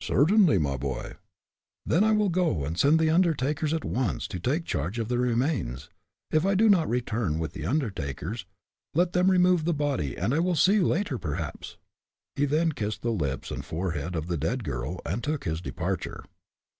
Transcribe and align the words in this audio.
"Certainly, 0.00 0.58
my 0.58 0.76
boy." 0.76 1.14
"Then 1.84 2.04
I 2.04 2.12
will 2.12 2.28
go 2.28 2.64
and 2.64 2.78
send 2.78 3.00
the 3.00 3.10
undertakers 3.10 3.74
at 3.74 3.84
once 3.84 4.28
to 4.28 4.38
take 4.38 4.64
charge 4.64 5.00
of 5.00 5.08
the 5.08 5.18
remains. 5.18 5.90
If 6.30 6.46
I 6.46 6.54
do 6.54 6.68
not 6.68 6.88
return 6.88 7.40
with 7.40 7.52
the 7.52 7.66
undertakers, 7.66 8.46
let 8.94 9.12
them 9.12 9.28
remove 9.28 9.64
the 9.64 9.74
body, 9.74 10.16
and 10.16 10.32
I 10.32 10.38
will 10.38 10.54
see 10.54 10.74
you 10.74 10.86
later, 10.86 11.18
perhaps." 11.18 11.78
He 12.36 12.44
then 12.44 12.70
kissed 12.70 13.02
the 13.02 13.10
lips 13.10 13.50
and 13.50 13.64
forehead 13.64 14.14
of 14.14 14.28
the 14.28 14.38
dead 14.38 14.62
girl, 14.62 15.00
and 15.04 15.20
took 15.24 15.46
his 15.46 15.60
departure. 15.60 16.22